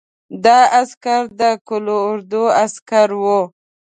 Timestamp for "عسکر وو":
2.63-3.39